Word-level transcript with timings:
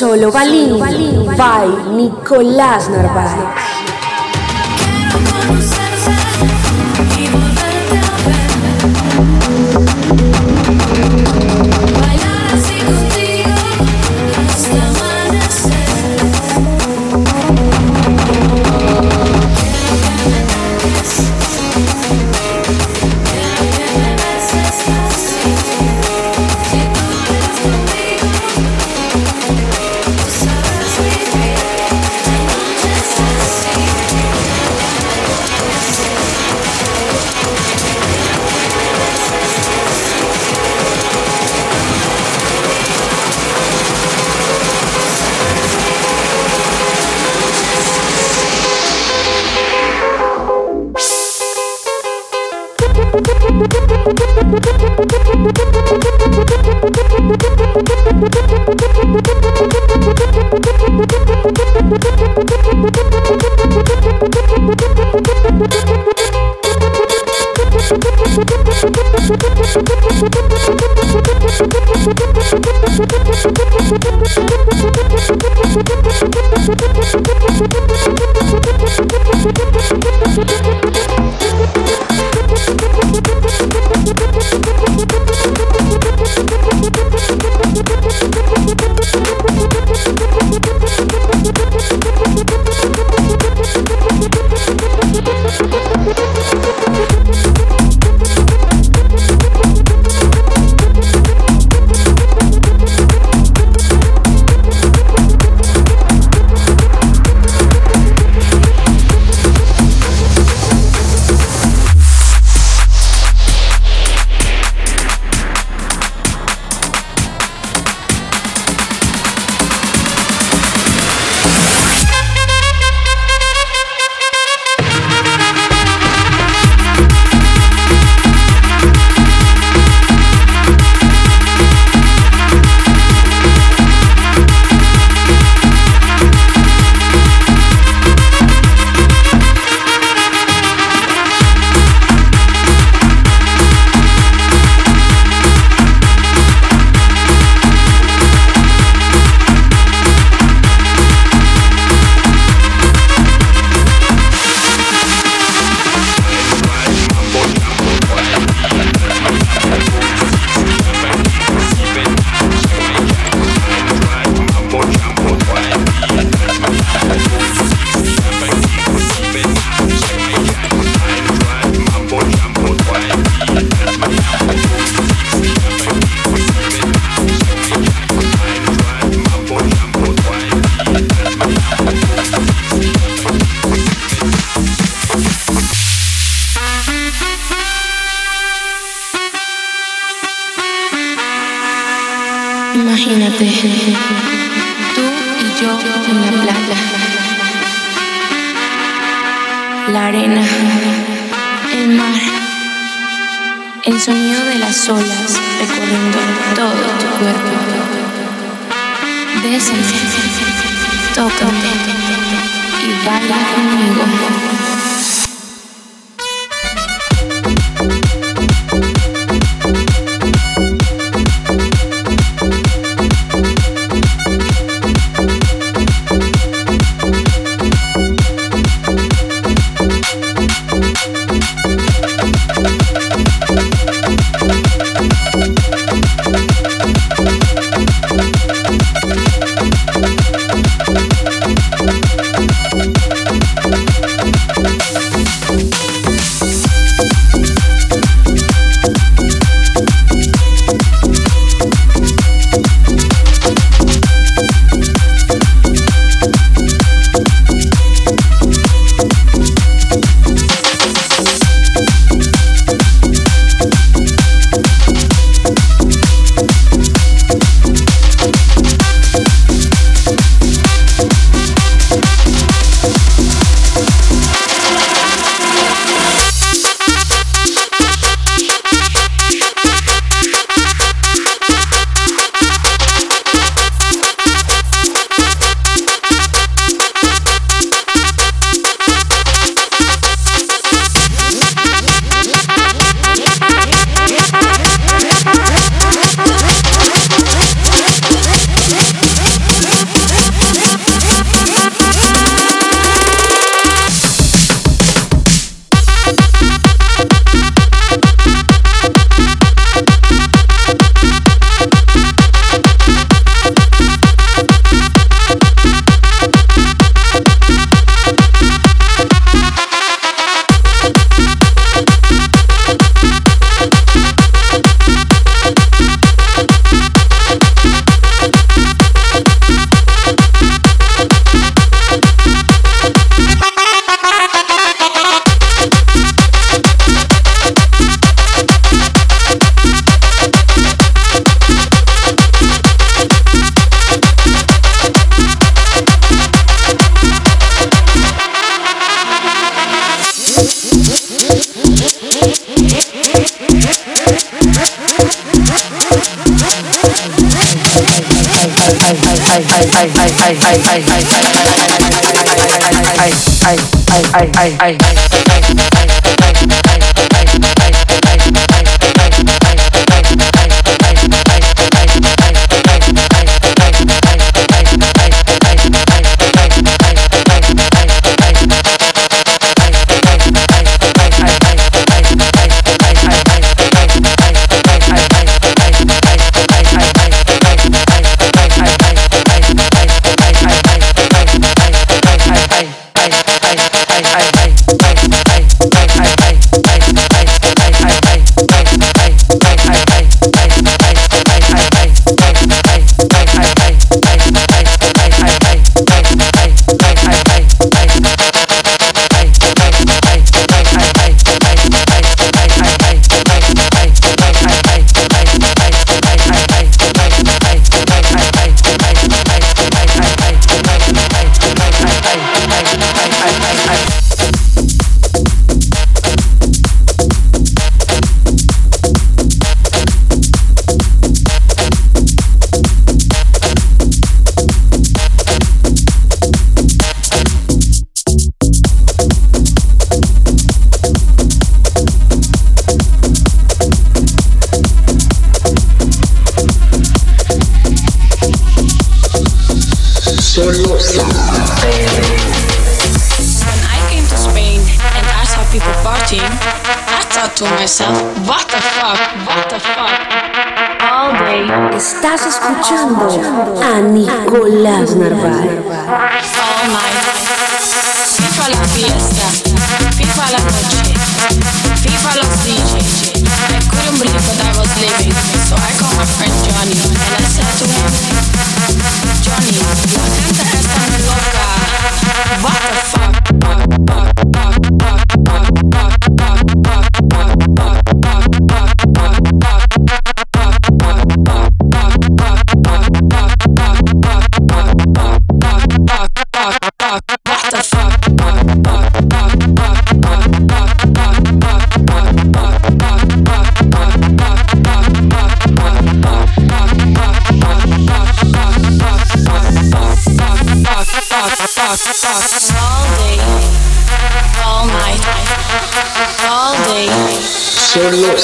Solo 0.00 0.32
Balín 0.32 0.78
by 1.36 1.92
Nicolás 1.94 2.88
Narváez. 2.88 3.99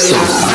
Eso. 0.09 0.46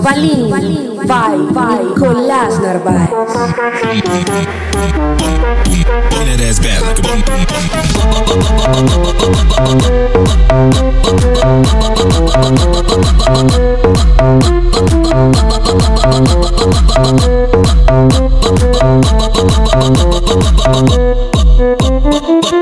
Balín, 0.00 0.48
by 1.06 1.36
Nicolás 1.84 2.58
Narváez. 2.58 3.10
Pon 6.10 6.28
that 22.38 22.61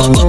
Yeah. 0.00 0.28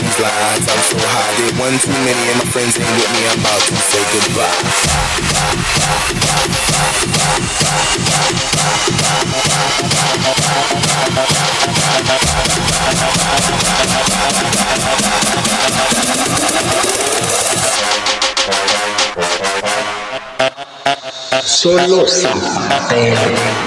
these 0.00 0.18
lines. 0.20 0.64
I'm 0.66 0.80
so 0.80 0.96
high, 0.98 1.36
did 1.36 1.58
one 1.58 1.76
too 1.78 1.92
many, 1.92 2.24
and 2.32 2.38
my 2.40 2.46
friends 2.50 2.76
ain't 2.78 2.88
with 2.88 3.12
me. 3.12 3.20
I'm 3.28 3.38
about 3.40 3.60
to 3.60 3.76
say 3.76 4.02
goodbye. 4.12 5.60
Solo 21.44 22.06
Zapateo. 22.06 23.60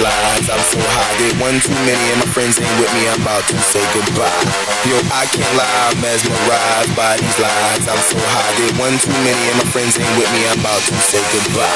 Lines. 0.00 0.48
I'm 0.50 0.60
so 0.60 0.78
high, 0.80 1.14
did 1.18 1.38
one 1.40 1.60
too 1.60 1.72
many, 1.86 2.04
and 2.12 2.20
my 2.20 2.28
friends 2.32 2.58
ain't 2.58 2.76
with 2.80 2.92
me. 2.94 3.08
I'm 3.08 3.22
about 3.22 3.44
to 3.48 3.56
say 3.58 3.82
goodbye. 3.94 4.28
Yo, 4.88 4.96
I 5.12 5.24
can't 5.30 5.54
lie, 5.56 5.76
I'm 5.88 6.00
mesmerized 6.00 6.92
by 6.96 7.16
these 7.16 7.38
lines. 7.38 7.84
I'm 7.88 8.02
so 8.04 8.18
high, 8.18 8.52
did 8.60 8.76
one 8.76 8.98
too 8.98 9.14
many, 9.24 9.42
and 9.52 9.56
my 9.62 9.66
friends 9.72 9.96
ain't 9.98 10.16
with 10.18 10.30
me. 10.32 10.44
I'm 10.48 10.60
about 10.60 10.82
to 10.84 10.94
say 11.00 11.22
goodbye. 11.32 11.66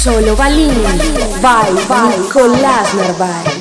Solo 0.00 0.34
Balini. 0.34 0.82
Vai, 1.40 1.74
vai, 1.86 2.18
con 2.32 2.50
l'Asnar 2.58 3.14
vai. 3.16 3.59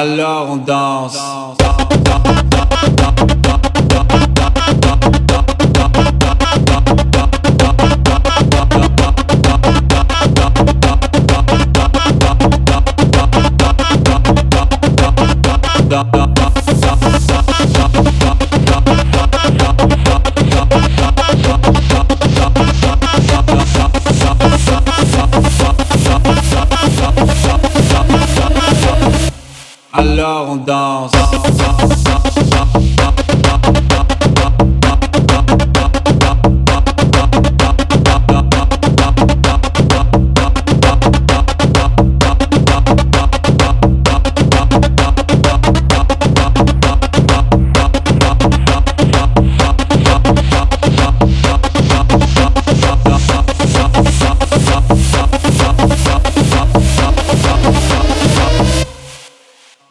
Alors 0.00 0.50
on 0.50 0.58
danse. 0.58 1.18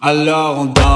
Alors 0.09 0.59
on 0.59 0.65
danse. 0.67 0.86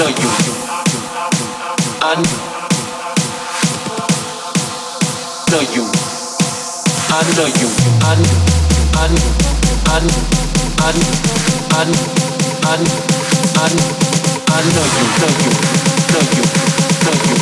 under 0.00 0.10
you. 0.10 0.30
Under 2.00 2.22
you. 5.74 5.84
Under 7.10 7.48
you. 7.58 7.68
Under 8.06 8.30
under 8.94 9.26
under 9.90 10.14
under 10.86 11.02
under 11.74 11.98
under 12.68 12.92
under 14.54 14.68
under 14.68 14.86
you. 14.88 15.52
Under 15.98 16.22
you. 16.30 16.44
Under 16.88 17.26
you. 17.26 17.36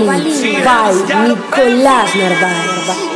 Solo 0.00 0.12
Balín 0.12 0.62
by 0.64 1.28
Nicolás 1.28 2.14
Narváez. 2.14 3.09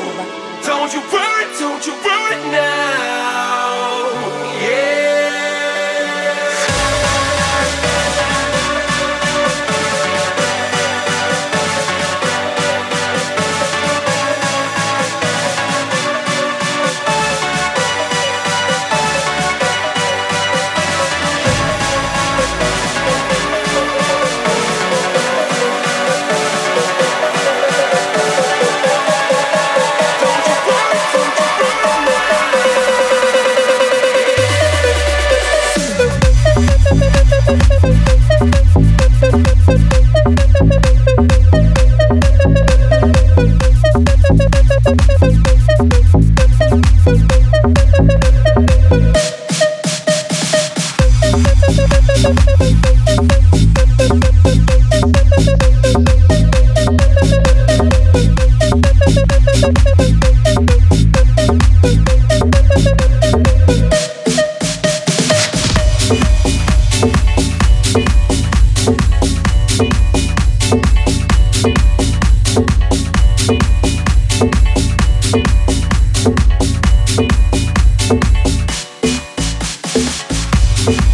Thank 80.86 81.13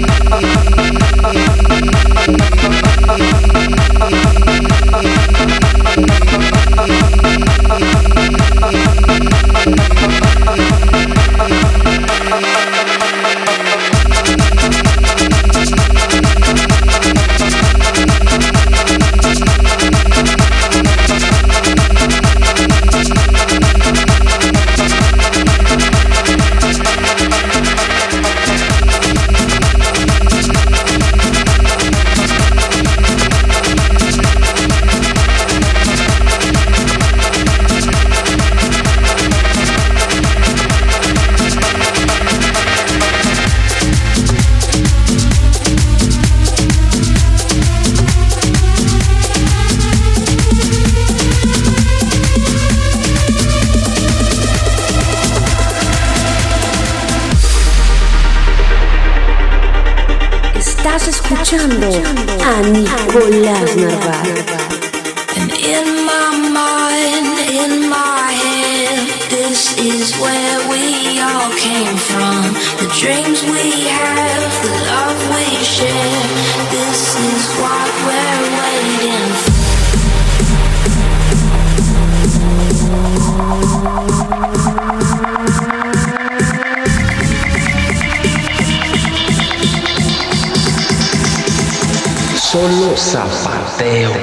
Mateo. 93.81 94.20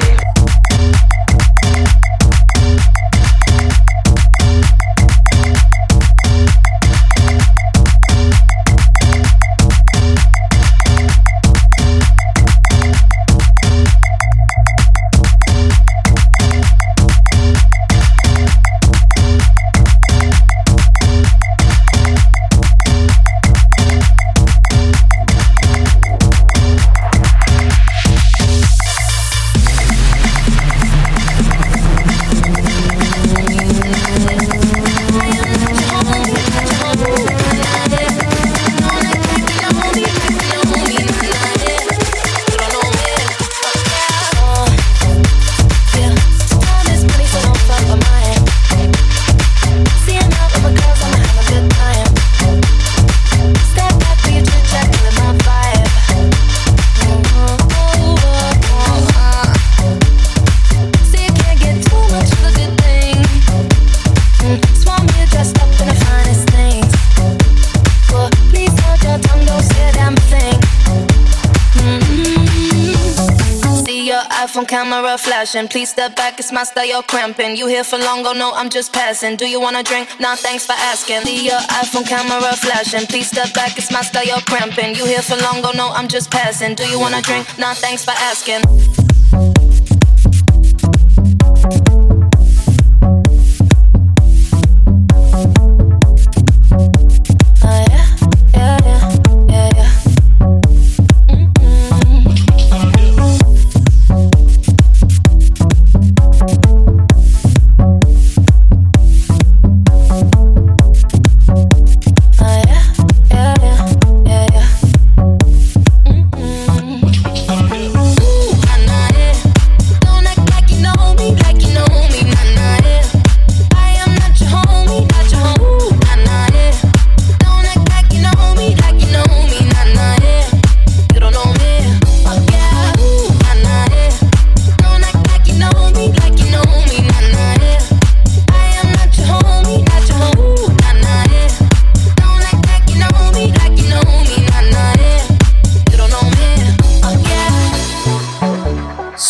Flashing. 75.39 75.69
Please 75.69 75.91
step 75.91 76.17
back, 76.17 76.39
it's 76.41 76.51
my 76.51 76.65
style, 76.65 76.85
you're 76.85 77.03
cramping. 77.03 77.55
You 77.57 77.69
here 77.69 77.85
for 77.85 77.97
long, 77.99 78.27
oh 78.27 78.33
no, 78.33 78.53
I'm 78.55 78.69
just 78.69 78.93
passing. 78.93 79.37
Do 79.37 79.47
you 79.47 79.61
wanna 79.61 79.85
drink? 79.85 80.09
Nah, 80.19 80.35
thanks 80.35 80.67
for 80.67 80.73
asking. 80.73 81.23
The 81.23 81.31
your 81.31 81.61
iPhone 81.81 82.07
camera 82.07 82.53
flashing. 82.57 83.07
Please 83.07 83.29
step 83.29 83.55
back, 83.55 83.79
it's 83.79 83.93
my 83.93 84.03
style, 84.03 84.25
you're 84.25 84.47
cramping. 84.51 84.97
You 84.97 85.05
here 85.05 85.23
for 85.23 85.37
long, 85.37 85.63
oh 85.65 85.73
no, 85.77 85.91
I'm 85.91 86.09
just 86.09 86.31
passing. 86.31 86.75
Do 86.75 86.85
you 86.89 86.99
wanna 86.99 87.23
drink? 87.23 87.47
Nah, 87.57 87.75
thanks 87.75 88.05
for 88.05 88.15
asking. 88.31 88.63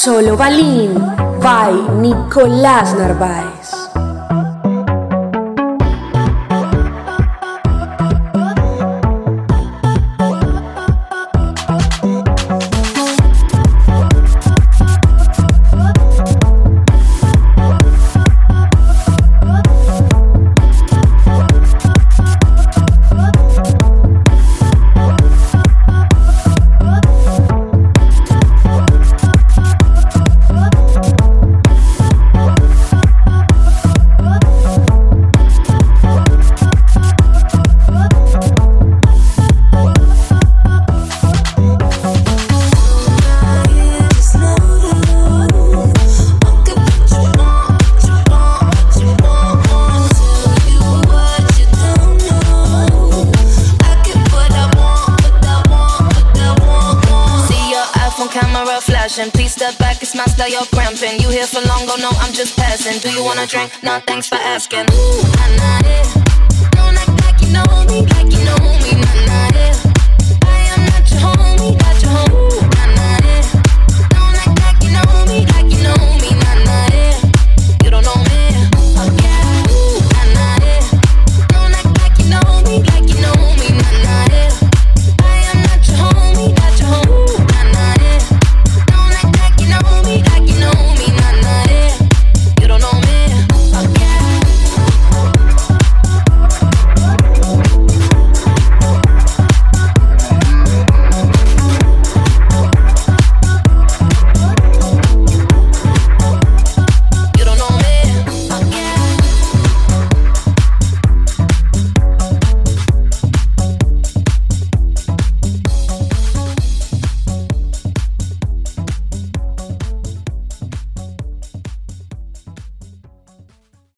Solo 0.01 0.37
Balín 0.37 0.95
by 1.43 1.99
Nicolás 1.99 2.95
Narváez. 2.95 3.58